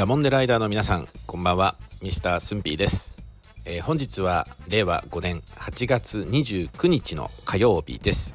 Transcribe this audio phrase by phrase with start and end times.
[0.00, 1.76] ダモンデライダーの皆さんこんばんは。
[2.00, 3.18] ミスタースンピーです、
[3.66, 8.34] えー、本日は令和5年8月29日の火曜日です、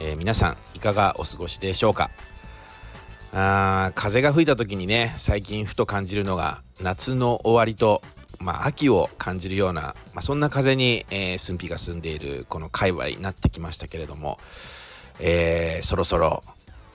[0.00, 2.08] えー、皆さんいかがお過ごしでしょうか？
[3.34, 8.00] あ風が吹いた時にね最近ふと感じるのが夏の終わりと
[8.40, 14.38] まあ、秋を感じるような、まあ、そんな風に、えー、寸否が住んでいるこの界隈になってきましたけれども、
[15.20, 16.42] えー、そろそろ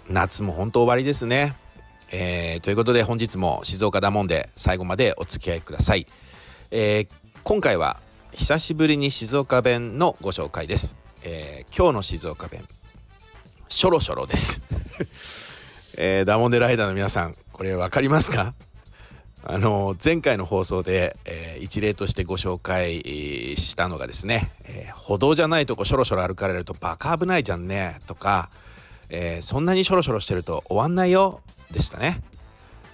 [0.09, 1.55] 夏も本当終わりですね。
[2.11, 6.07] えー、ということで本日も静岡だもんで最後までお付き合いください、
[6.71, 7.99] えー、今回は
[8.31, 12.63] 久しぶりに静岡弁のご紹介です、えー、今日の静岡弁
[13.69, 14.61] しょろしょろです。
[15.97, 18.53] えー、ダモンデライダーの皆さんこれ分かりますか？
[19.43, 23.01] あの前回の放送で、えー、一例としてご紹介
[23.57, 28.49] したのがですね、えー、歩道じゃないとこしょろしょろ歩かれるとバカ危ないじゃんねとか、
[29.09, 32.21] えー、そんなにしょろしょろしてると終わんないよでしたね、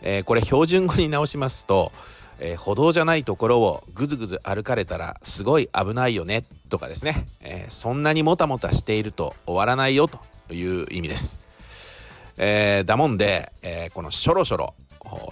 [0.02, 1.92] えー、これ標準語に直しますと、
[2.40, 10.20] えー、歩道じゃないところをぐずぐず歩かれたらすごい危ないよねとかですね、えー、そんなにもたもたしていると終わらないよと
[10.54, 11.40] いう意味です、
[12.38, 14.74] えー、だもんで、えこのしょろしょろ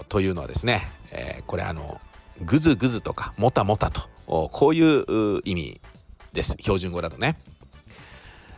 [0.08, 2.00] というのはですね、えこれあの
[2.44, 5.80] ぐずぐずとかもたもたとこういう意味
[6.32, 6.56] です。
[6.58, 7.36] 標準語だとね。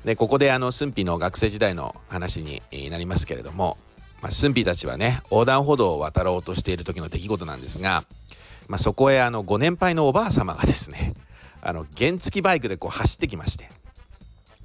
[0.05, 3.79] でここであの駿府の学生時代の話になりますけれども
[4.25, 8.05] まあ、駿府たちはね横断歩道を渡ろうとしている時の出来事なんですが、
[8.69, 11.13] まあ、そこへあのご年配のおばあ様がですね
[11.61, 13.69] あの原付バイクでこう走ってきまして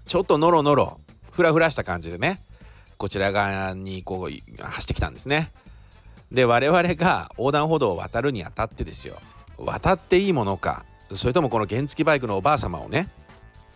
[0.06, 2.40] ちょっとノロノロフラフラした感じでね
[2.98, 5.52] こちら側にこう走ってきたんですね。
[6.32, 9.16] で我々が横断歩道を渡るにあたってですよ
[9.58, 13.10] 渡っていいものかそれともこの原付バイクのおばあ様をね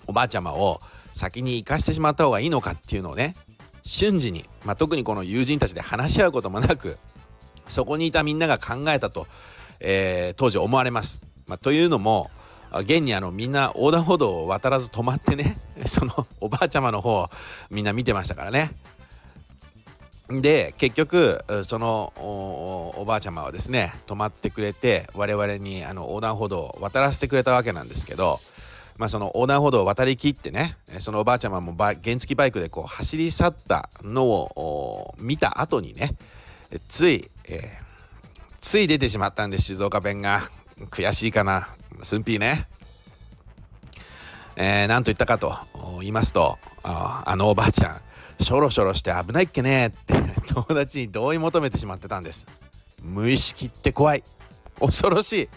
[0.07, 0.79] おばあちゃまを
[1.11, 3.35] 先に行かしてしまった方がいいのかっていうのをね
[3.83, 6.97] 瞬時に、まあ、特にこの友人たちで話し合うこともなく
[7.67, 9.27] そこにいたみんなが考えたと、
[9.79, 11.21] えー、当時思われます。
[11.45, 12.31] まあ、というのも
[12.71, 17.29] 現にあのみんな横断歩道を渡らず止まってね そのおばあちゃまの方
[17.69, 18.71] みんな見てましたからね。
[20.29, 28.39] で結局そのおばあちゃまはですね止まってくれて我々にあの横断歩道を渡らせてくれたわけなんですけど
[28.97, 36.15] まあ、その横断歩道を渡りきってねそのおばあちゃまも原付バイクでこう走り去ったのを見た後にね
[36.87, 40.49] つい、えー、つい出てしまったんです静岡弁が。
[40.89, 41.69] 悔しいかな。
[42.01, 42.67] すんぴーね。
[44.55, 45.55] えー、と言ったかと
[45.99, 47.89] 言いますとああのおばあちゃ
[48.39, 49.87] んしょろしょろして危ないっけね。
[49.87, 50.13] って
[50.47, 52.45] 友達に同意求めてしまってたんです。
[53.01, 54.23] 無意識って怖い。
[54.79, 55.49] 恐ろしい。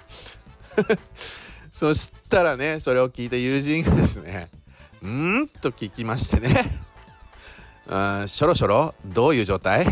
[1.77, 4.49] そしたらねそれを聞いた友人がですね
[5.05, 6.81] 「ん?」と聞きましてね
[7.87, 9.85] 「うんしょろしょろどういう状態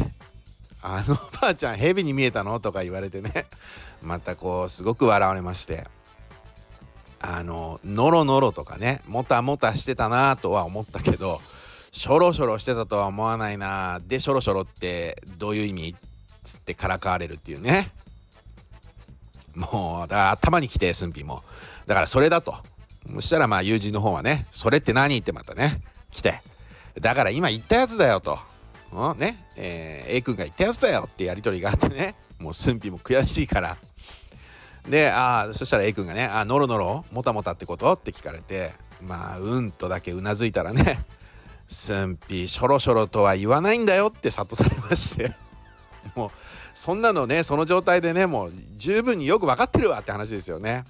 [0.81, 3.45] あのおばあちゃん蛇に見えたの?」とか言われてね。
[4.01, 5.87] またこうすごく笑われまして。
[7.21, 11.43] あのノロノロとかねもたもたしてたなとは思ったけど
[11.91, 15.97] しょろしょろしてたとは思わないなでしょろしょろってどういう意味？
[16.45, 17.91] つってからかわれるっていうね。
[19.55, 21.43] もうだから頭にきて寸否も。
[21.87, 22.57] だからそれだと。
[23.15, 26.41] そしたらまあ友人の方はねそれって何ってまたね来て。
[27.01, 28.39] だから今言ったやつだよと、
[28.93, 33.77] うん、ねえー、A 君が言ったやつだよってやり取りがあってねもう寸否も悔しいから。
[34.89, 38.73] でああそしたら A 君がね「あノロノロもたもたってこと?」って聞かれて
[39.03, 41.05] まあうんとだけうなずいたらね
[41.69, 45.33] 「寸否しょろしょろとは言わないんだよ」って諭されまして。
[46.15, 46.31] もう
[46.75, 50.85] そんなのねその状態でねもう十分によく分かってるわって話ですよね。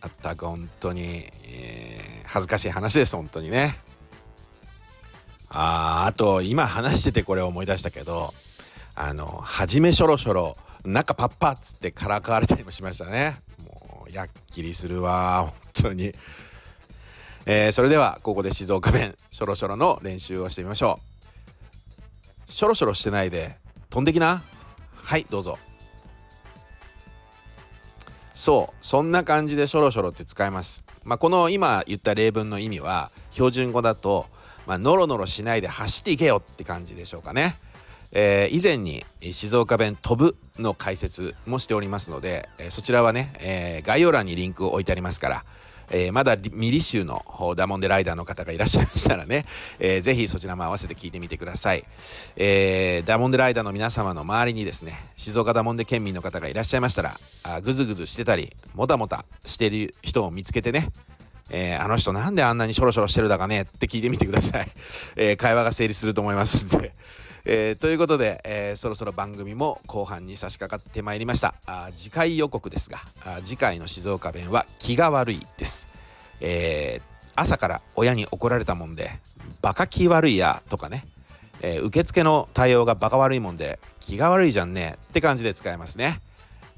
[0.00, 3.78] あったく本当に、えー、恥ずかしい話です本当にね。
[5.48, 8.34] ああと今話しててこれ思い出したけど
[8.94, 13.36] あの初めしょろしょろ中パッパっつってからかわれたりもしましたね。
[13.64, 16.12] もうやっきりするわ本当に。
[17.46, 20.98] えー、それではここで静岡弁しょろしょろの練習をしてみましょ
[22.48, 22.52] う。
[22.52, 23.56] しょろしょろしてないで
[23.90, 24.42] 飛んできな。
[25.06, 25.56] はいどうぞ。
[28.34, 34.26] そうそんな感じでしょろしょろって使います、まあ、この今言った例文の意味は標準語だと、
[34.66, 37.56] まあ、ノロノロしないで走っていけよって感じでしょうかね、
[38.12, 45.44] えー、以前に静岡弁飛ぶの解説もしておりますので、えー、そちらはね、えー、概要欄にリンクを置いてありますから
[45.90, 47.24] えー、まだミリ州の
[47.56, 49.46] ダモンデライダーの方がいらっしゃいましたらね、
[49.78, 51.84] えー、ぜひそちらも合わせて聞いてみてください、
[52.36, 60.90] えー、ダモンデライダーの皆様の周りにですね静岡ダモンデ県民の方がいらっしゃいましたらあぐずぐずしてたりもたもたしてる人を見つけてね
[61.48, 64.68] えー、あの人なんであんなにしょろしょろしてるだかねって聞いてみてください、
[65.14, 66.92] えー、会話が成立すると思いますんで、
[67.48, 71.54] えー、ということで、えー、そろそろ番組も後半に差し掛かってまいりました。
[71.64, 75.88] あ次回予告ですがあ次回の静岡弁は気が悪いです、
[76.40, 79.20] えー、朝から親に怒られたもんで
[79.62, 81.06] バカ気悪いやとかね、
[81.62, 86.20] え、受付の対応がバカ悪いもんで気が悪いじゃんねって感じで使えますね。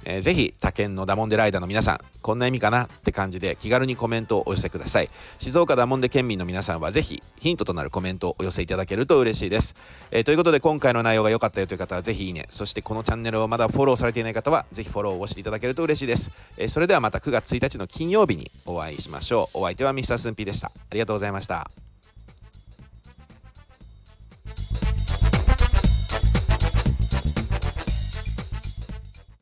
[0.04, 5.10] えー、ぜひ他県のダモンデライダーの皆さんこんな意味かなって感じで気軽にコメントをお寄せください。
[5.38, 9.74] 静岡ダモンデ県民の皆さんはぜひヒントとなるコメントをお寄せいただけると嬉しいです、
[10.10, 19.58] えー、ということで今回の内容が良かったよという方はぜひいいねそしてこのチャンネルをまだフォローされていない方はぜひフォローをしていただけると嬉しいです、えー、それではまた9月1日の金曜日にお会いしましょう。
[19.58, 20.68] お相手はミスタースンピーでした。
[20.68, 21.88] ありがとうございました。